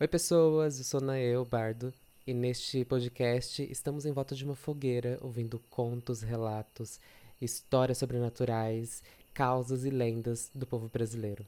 Oi, 0.00 0.06
pessoas, 0.06 0.78
eu 0.78 0.84
sou 0.84 1.00
Nael 1.00 1.44
Bardo 1.44 1.92
e 2.24 2.32
neste 2.32 2.84
podcast 2.84 3.60
estamos 3.68 4.06
em 4.06 4.12
volta 4.12 4.32
de 4.32 4.44
uma 4.44 4.54
fogueira 4.54 5.18
ouvindo 5.20 5.60
contos, 5.70 6.22
relatos, 6.22 7.00
histórias 7.42 7.98
sobrenaturais, 7.98 9.02
causas 9.34 9.84
e 9.84 9.90
lendas 9.90 10.52
do 10.54 10.64
povo 10.64 10.88
brasileiro. 10.88 11.44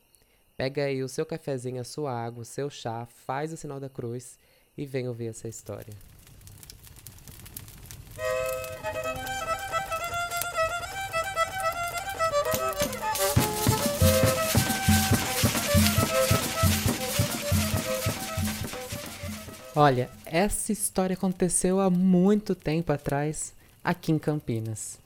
Pega 0.57 0.83
aí 0.83 1.01
o 1.01 1.09
seu 1.09 1.25
cafezinho, 1.25 1.81
a 1.81 1.85
sua 1.85 2.13
água, 2.13 2.43
o 2.43 2.45
seu 2.45 2.69
chá, 2.69 3.07
faz 3.07 3.53
o 3.53 3.57
sinal 3.57 3.79
da 3.79 3.89
cruz 3.89 4.37
e 4.77 4.85
vem 4.85 5.07
ouvir 5.07 5.29
essa 5.29 5.47
história. 5.47 5.95
Olha, 19.83 20.11
essa 20.27 20.73
história 20.73 21.15
aconteceu 21.15 21.81
há 21.81 21.89
muito 21.89 22.55
tempo 22.55 22.93
atrás, 22.93 23.55
aqui 23.83 24.13
em 24.13 24.19
Campinas. 24.19 24.99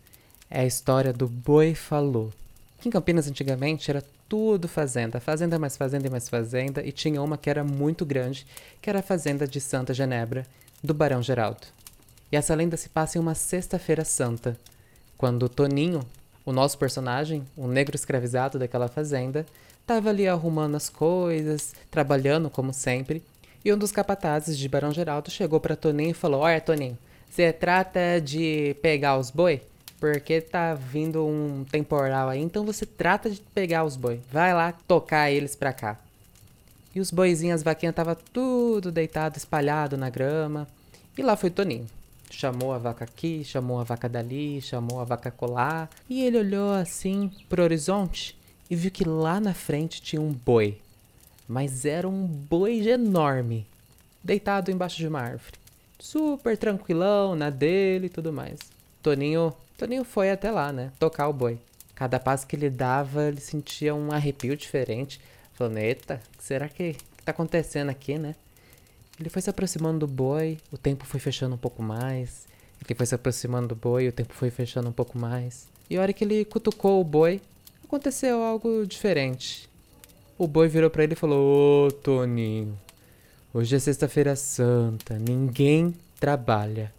É 0.51 0.63
a 0.63 0.67
história 0.67 1.13
do 1.13 1.29
Boi 1.29 1.77
Falou. 1.77 2.33
Aqui 2.77 2.89
em 2.89 2.91
Campinas, 2.91 3.29
antigamente, 3.29 3.89
era 3.89 4.03
tudo 4.29 4.67
fazenda. 4.67 5.21
Fazenda 5.21 5.61
mais 5.61 5.77
fazenda 5.77 6.09
e 6.09 6.11
mais 6.11 6.29
fazenda. 6.29 6.85
E 6.85 6.91
tinha 6.91 7.23
uma 7.23 7.39
que 7.39 7.49
era 7.49 7.63
muito 7.63 8.05
grande, 8.05 8.45
que 8.83 8.91
era 8.91 8.99
a 8.99 9.03
fazenda 9.03 9.47
de 9.47 9.61
Santa 9.61 9.95
Genebra, 9.95 10.45
do 10.83 10.93
Barão 10.93 11.23
Geraldo. 11.23 11.69
E 12.33 12.37
essa 12.37 12.53
lenda 12.53 12.77
se 12.77 12.89
passa 12.89 13.17
em 13.17 13.21
uma 13.21 13.37
sexta-feira 13.37 14.05
santa, 14.05 14.59
quando 15.17 15.49
Toninho, 15.49 16.01
o 16.45 16.51
nosso 16.51 16.77
personagem, 16.79 17.47
o 17.57 17.69
negro 17.69 17.95
escravizado 17.95 18.59
daquela 18.59 18.89
fazenda, 18.89 19.47
estava 19.81 20.09
ali 20.09 20.27
arrumando 20.27 20.75
as 20.75 20.89
coisas, 20.91 21.77
trabalhando 21.93 22.51
como 22.51 22.73
sempre, 22.73 23.23
e 23.65 23.73
um 23.73 23.79
dos 23.79 23.91
capatazes 23.91 24.59
de 24.59 24.69
Barão 24.69 24.93
Geraldo 24.93 25.31
chegou 25.31 25.59
para 25.59 25.75
Toninho 25.75 26.11
e 26.11 26.15
falou: 26.15 26.43
Olha, 26.43 26.61
Toninho, 26.61 26.99
você 27.31 27.53
trata 27.53 28.21
de 28.21 28.77
pegar 28.83 29.19
os 29.19 29.31
boi? 29.31 29.63
Porque 29.99 30.41
tá 30.41 30.75
vindo 30.75 31.25
um 31.25 31.65
temporal 31.65 32.29
aí, 32.29 32.41
então 32.41 32.65
você 32.65 32.85
trata 32.85 33.31
de 33.31 33.41
pegar 33.41 33.85
os 33.85 33.97
boi. 33.97 34.21
Vai 34.31 34.53
lá 34.53 34.73
tocar 34.87 35.31
eles 35.31 35.57
pra 35.57 35.73
cá. 35.73 35.99
E 36.95 37.01
os 37.01 37.11
boizinhos, 37.11 37.57
as 37.57 37.63
vaquinhas, 37.63 37.95
tava 37.95 38.15
tudo 38.15 38.93
deitado, 38.93 39.39
espalhado 39.39 39.97
na 39.97 40.11
grama. 40.11 40.69
E 41.17 41.23
lá 41.23 41.37
foi 41.37 41.49
Toninho. 41.49 41.87
Chamou 42.31 42.73
a 42.73 42.79
vaca 42.79 43.05
aqui, 43.05 43.43
chamou 43.45 43.81
a 43.81 43.85
vaca 43.85 44.09
dali, 44.09 44.61
chamou 44.61 45.01
a 45.01 45.05
vaca 45.05 45.31
colar. 45.31 45.89
E 46.09 46.23
ele 46.23 46.39
olhou 46.39 46.73
assim 46.73 47.31
pro 47.49 47.63
horizonte 47.63 48.37
e 48.69 48.77
viu 48.77 48.91
que 48.91 49.09
lá 49.09 49.41
na 49.41 49.55
frente 49.55 50.03
tinha 50.03 50.21
um 50.21 50.33
boi 50.33 50.79
mas 51.49 51.85
era 51.85 52.09
um 52.09 52.27
boi 52.27 52.89
enorme, 52.89 53.67
deitado 54.23 54.71
embaixo 54.71 54.97
de 54.97 55.09
uma 55.09 55.21
árvore. 55.21 55.59
Super 55.99 56.57
tranquilão, 56.57 57.35
na 57.35 57.51
dele 57.51 58.07
e 58.07 58.11
tudo 58.11 58.33
mais. 58.33 58.59
Toninho, 59.03 59.55
Toninho 59.77 60.05
foi 60.05 60.31
até 60.31 60.51
lá, 60.51 60.73
né? 60.73 60.93
Tocar 60.99 61.29
o 61.29 61.33
boi. 61.33 61.59
Cada 61.95 62.19
passo 62.19 62.47
que 62.47 62.57
ele 62.57 62.71
dava, 62.71 63.25
ele 63.25 63.41
sentia 63.41 63.95
um 63.95 64.11
arrepio 64.11 64.57
diferente. 64.57 65.21
Falando, 65.53 65.79
eita, 65.79 66.21
será 66.39 66.69
que, 66.69 66.95
que 66.95 67.23
tá 67.23 67.31
acontecendo 67.31 67.91
aqui, 67.91 68.19
né? 68.19 68.35
Ele 69.19 69.29
foi 69.29 69.41
se 69.41 69.49
aproximando 69.49 70.01
do 70.01 70.07
boi, 70.09 70.59
o 70.73 70.77
tempo 70.77 71.05
foi 71.05 71.21
fechando 71.21 71.55
um 71.55 71.59
pouco 71.59 71.83
mais. 71.83 72.47
Ele 72.85 72.95
foi 72.95 73.07
se 73.07 73.15
aproximando 73.15 73.69
do 73.69 73.77
boi, 73.77 74.09
o 74.09 74.13
tempo 74.13 74.35
foi 74.35 74.51
fechando 74.51 74.89
um 74.89 74.93
pouco 74.93 75.17
mais. 75.17 75.69
E 75.89 75.97
a 75.97 76.01
hora 76.01 76.13
que 76.13 76.25
ele 76.25 76.45
cutucou 76.45 77.01
o 77.01 77.05
boi, 77.05 77.41
aconteceu 77.85 78.43
algo 78.43 78.85
diferente. 78.87 79.69
O 80.37 80.49
boi 80.49 80.67
virou 80.67 80.91
para 80.91 81.05
ele 81.05 81.13
e 81.13 81.17
falou: 81.17 81.87
Ô 81.87 81.93
Toninho, 81.93 82.77
hoje 83.53 83.77
é 83.77 83.79
sexta-feira 83.79 84.35
santa, 84.35 85.17
ninguém 85.17 85.95
trabalha. 86.19 86.93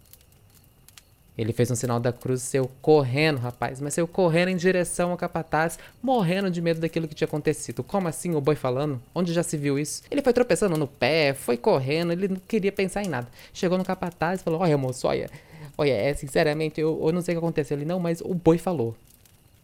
Ele 1.36 1.52
fez 1.52 1.70
um 1.70 1.74
sinal 1.74 2.00
da 2.00 2.14
cruz, 2.14 2.40
saiu 2.40 2.70
correndo, 2.80 3.36
rapaz, 3.36 3.78
mas 3.78 3.92
saiu 3.92 4.08
correndo 4.08 4.48
em 4.48 4.56
direção 4.56 5.10
ao 5.10 5.18
capataz, 5.18 5.78
morrendo 6.02 6.50
de 6.50 6.62
medo 6.62 6.80
daquilo 6.80 7.06
que 7.06 7.14
tinha 7.14 7.26
acontecido. 7.26 7.84
Como 7.84 8.08
assim, 8.08 8.34
o 8.34 8.40
boi 8.40 8.56
falando? 8.56 9.02
Onde 9.14 9.34
já 9.34 9.42
se 9.42 9.58
viu 9.58 9.78
isso? 9.78 10.02
Ele 10.10 10.22
foi 10.22 10.32
tropeçando 10.32 10.78
no 10.78 10.86
pé, 10.86 11.34
foi 11.34 11.58
correndo, 11.58 12.12
ele 12.12 12.28
não 12.28 12.40
queria 12.48 12.72
pensar 12.72 13.02
em 13.02 13.08
nada. 13.08 13.28
Chegou 13.52 13.76
no 13.76 13.84
capataz 13.84 14.40
e 14.40 14.44
falou: 14.44 14.60
Olha, 14.62 14.78
moço, 14.78 15.06
olha, 15.06 15.28
olha, 15.76 15.92
é, 15.92 16.14
sinceramente, 16.14 16.80
eu, 16.80 16.98
eu 17.04 17.12
não 17.12 17.20
sei 17.20 17.34
o 17.34 17.38
que 17.38 17.44
aconteceu. 17.44 17.76
Ele, 17.76 17.84
não, 17.84 18.00
mas 18.00 18.22
o 18.22 18.32
boi 18.32 18.56
falou. 18.56 18.96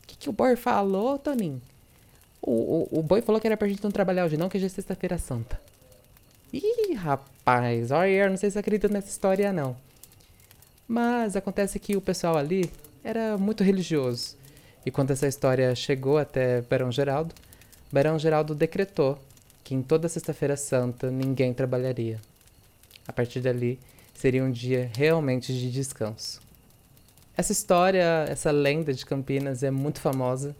O 0.03 0.07
que, 0.07 0.15
que 0.15 0.29
o 0.29 0.33
boi 0.33 0.57
falou, 0.57 1.19
Toninho? 1.19 1.63
O, 2.43 2.89
o, 2.93 2.99
o 2.99 3.03
boi 3.03 3.23
falou 3.23 3.41
que 3.41 3.47
era 3.47 3.57
pra 3.57 3.69
gente 3.69 3.83
não 3.83 3.91
trabalhar 3.91 4.25
hoje, 4.25 4.37
não, 4.37 4.49
que 4.49 4.57
hoje 4.57 4.67
é 4.67 4.69
sexta-feira 4.69 5.17
santa. 5.17 5.61
Ih, 6.53 6.95
rapaz, 6.95 7.93
olha, 7.93 8.29
não 8.29 8.37
sei 8.37 8.51
se 8.51 8.59
acredita 8.59 8.89
nessa 8.89 9.09
história, 9.09 9.53
não. 9.53 9.77
Mas 10.87 11.37
acontece 11.37 11.79
que 11.79 11.97
o 11.97 12.01
pessoal 12.01 12.37
ali 12.37 12.71
era 13.05 13.39
muito 13.39 13.63
religioso. 13.63 14.37
E 14.85 14.91
quando 14.91 15.13
essa 15.13 15.29
história 15.29 15.75
chegou 15.75 16.19
até 16.19 16.61
Barão 16.63 16.91
Geraldo, 16.91 17.35
Barão 17.91 18.19
Geraldo 18.19 18.55
decretou 18.55 19.19
que 19.63 19.75
em 19.75 19.83
toda 19.83 20.09
sexta-feira 20.09 20.57
santa 20.57 21.11
ninguém 21.11 21.55
trabalharia. 21.55 22.21
A 23.07 23.13
partir 23.13 23.41
dali, 23.41 23.79
seria 24.13 24.43
um 24.43 24.51
dia 24.51 24.91
realmente 24.97 25.53
de 25.53 25.71
descanso. 25.71 26.41
Essa 27.37 27.53
história, 27.53 28.27
essa 28.29 28.51
lenda 28.51 28.93
de 28.93 29.07
Campinas 29.07 29.63
é 29.63 29.71
muito 29.71 30.01
famosa 30.01 30.55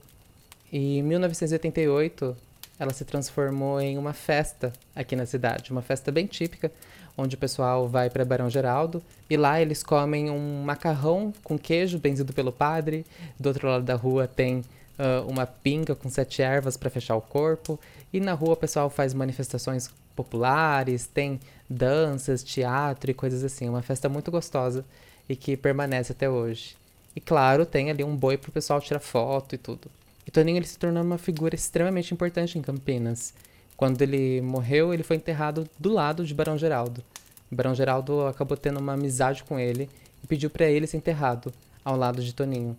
e 0.73 0.99
em 0.99 1.03
1988, 1.03 2.35
ela 2.79 2.93
se 2.93 3.05
transformou 3.05 3.79
em 3.81 3.99
uma 3.99 4.15
festa 4.15 4.73
aqui 4.97 5.15
na 5.15 5.27
cidade, 5.27 5.71
uma 5.71 5.83
festa 5.83 6.11
bem 6.11 6.27
típica, 6.27 6.73
onde 7.17 7.37
o 7.37 7.39
pessoal 7.39 7.87
vai 7.87 8.09
para 8.09 8.25
Barão 8.25 8.49
Geraldo 8.49 9.03
e 9.29 9.37
lá 9.37 9.61
eles 9.61 9.83
comem 9.83 10.31
um 10.31 10.63
macarrão 10.63 11.33
com 11.45 11.59
queijo 11.59 11.99
benzido 11.99 12.33
pelo 12.33 12.51
padre. 12.51 13.05
Do 13.39 13.51
outro 13.51 13.69
lado 13.69 13.85
da 13.85 13.95
rua 13.95 14.27
tem 14.27 14.61
uh, 14.99 15.29
uma 15.29 15.47
pinga 15.47 15.95
com 15.95 16.09
sete 16.09 16.41
ervas 16.41 16.77
para 16.77 16.89
fechar 16.89 17.17
o 17.17 17.21
corpo. 17.21 17.79
E 18.11 18.19
na 18.19 18.33
rua 18.33 18.55
o 18.55 18.57
pessoal 18.57 18.89
faz 18.89 19.13
manifestações 19.13 19.91
populares, 20.17 21.07
tem 21.07 21.39
danças, 21.69 22.43
teatro 22.43 23.11
e 23.11 23.15
coisas 23.15 23.45
assim. 23.45 23.69
Uma 23.69 23.83
festa 23.83 24.09
muito 24.09 24.31
gostosa 24.31 24.85
e 25.29 25.37
que 25.37 25.55
permanece 25.55 26.13
até 26.13 26.31
hoje. 26.31 26.77
E 27.15 27.21
claro, 27.21 27.67
tem 27.67 27.91
ali 27.91 28.03
um 28.03 28.17
boi 28.17 28.39
para 28.39 28.49
o 28.49 28.53
pessoal 28.53 28.81
tirar 28.81 29.01
foto 29.01 29.55
e 29.55 29.59
tudo. 29.59 29.91
Toninho 30.33 30.57
ele 30.57 30.67
se 30.67 30.79
tornou 30.79 31.03
uma 31.03 31.19
figura 31.19 31.55
extremamente 31.55 32.15
importante 32.15 32.59
em 32.59 32.63
Campinas. 32.63 33.35
Quando 33.77 34.01
ele 34.01 34.41
morreu, 34.41 34.95
ele 34.95 35.03
foi 35.03 35.17
enterrado 35.17 35.69
do 35.79 35.93
lado 35.93 36.25
de 36.25 36.33
Barão 36.33 36.57
Geraldo. 36.57 37.05
Barão 37.51 37.75
Geraldo 37.75 38.27
acabou 38.27 38.57
tendo 38.57 38.81
uma 38.81 38.95
amizade 38.95 39.45
com 39.45 39.59
ele 39.59 39.91
e 40.25 40.27
pediu 40.27 40.49
para 40.49 40.65
ele 40.67 40.87
ser 40.87 40.97
enterrado 40.97 41.53
ao 41.85 41.97
lado 41.97 42.23
de 42.23 42.35
Toninho. 42.35 42.75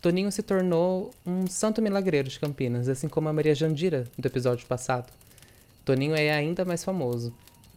Toninho 0.00 0.30
se 0.30 0.42
tornou 0.42 1.10
um 1.26 1.46
santo 1.48 1.82
milagreiro 1.82 2.28
de 2.28 2.38
Campinas, 2.38 2.88
assim 2.88 3.08
como 3.08 3.28
a 3.28 3.32
Maria 3.32 3.54
Jandira 3.54 4.04
do 4.16 4.26
episódio 4.26 4.66
passado. 4.66 5.12
Toninho 5.84 6.14
é 6.14 6.30
ainda 6.30 6.64
mais 6.64 6.84
famoso. 6.84 7.34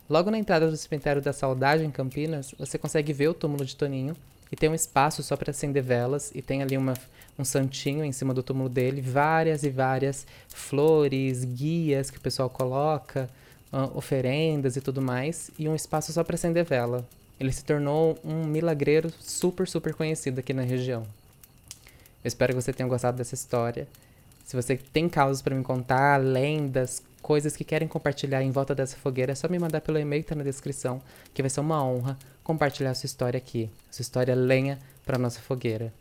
Logo 0.08 0.30
na 0.30 0.38
entrada 0.38 0.70
do 0.70 0.78
cemitério 0.78 1.22
da 1.22 1.34
Saudade 1.34 1.84
em 1.84 1.90
Campinas, 1.90 2.54
você 2.60 2.78
consegue 2.78 3.12
ver 3.12 3.30
o 3.30 3.34
túmulo 3.34 3.66
de 3.66 3.76
Toninho 3.76 4.16
e 4.52 4.56
tem 4.56 4.70
um 4.70 4.76
espaço 4.76 5.24
só 5.24 5.36
para 5.36 5.52
acender 5.52 5.84
velas 5.84 6.32
e 6.34 6.42
tem 6.42 6.62
ali 6.62 6.78
uma, 6.78 6.94
um 7.38 7.44
santinho 7.44 8.04
em 8.04 8.12
cima 8.12 8.34
do 8.34 8.44
túmulo 8.44 8.70
dele, 8.70 9.02
várias 9.02 9.64
e 9.64 9.70
várias 9.70 10.26
flores, 10.48 11.44
guias 11.44 12.10
que 12.10 12.18
o 12.18 12.22
pessoal 12.22 12.50
coloca, 12.50 13.30
uh, 13.72 13.98
oferendas 13.98 14.76
e 14.76 14.82
tudo 14.82 15.02
mais, 15.02 15.52
e 15.58 15.68
um 15.68 15.76
espaço 15.76 16.14
só 16.14 16.24
para 16.24 16.36
acender 16.36 16.64
vela. 16.64 17.06
Ele 17.40 17.52
se 17.52 17.64
tornou 17.66 18.18
um 18.24 18.46
milagreiro 18.46 19.12
super, 19.20 19.68
super 19.68 19.94
conhecido 19.94 20.40
aqui 20.40 20.54
na 20.54 20.62
região. 20.62 21.04
Eu 22.24 22.28
espero 22.28 22.54
que 22.54 22.62
você 22.62 22.72
tenha 22.72 22.88
gostado 22.88 23.18
dessa 23.18 23.36
história. 23.36 23.88
Se 24.46 24.56
você 24.56 24.78
tem 24.78 25.10
causas 25.10 25.42
para 25.42 25.54
me 25.54 25.64
contar, 25.64 26.18
lendas, 26.18 27.04
coisas 27.22 27.56
que 27.56 27.64
querem 27.64 27.88
compartilhar 27.88 28.42
em 28.42 28.52
volta 28.52 28.74
dessa 28.74 28.96
fogueira, 28.96 29.34
é 29.34 29.36
só 29.36 29.50
me 29.50 29.60
mandar 29.60 29.82
pelo 29.82 30.00
e-mail 30.00 30.24
que 30.24 30.30
tá 30.30 30.36
na 30.36 30.44
descrição, 30.44 31.02
que 31.34 31.42
vai 31.42 31.50
ser 31.50 31.60
uma 31.60 31.84
honra 31.84 32.18
compartilhar 32.46 32.94
sua 32.94 33.08
história 33.08 33.38
aqui. 33.38 33.70
Sua 33.92 34.04
história 34.04 34.34
lenha 34.34 34.80
para 35.04 35.18
nossa 35.18 35.42
fogueira. 35.42 35.92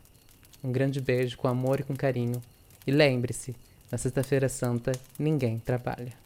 Um 0.63 0.71
grande 0.71 1.01
beijo 1.01 1.37
com 1.37 1.49
amor 1.49 1.81
e 1.81 1.83
com 1.83 1.95
carinho. 1.95 2.41
E 2.87 2.91
lembre-se, 2.91 3.53
na 3.91 3.97
Sexta-feira 3.97 4.47
Santa 4.47 4.93
ninguém 5.19 5.59
trabalha. 5.59 6.24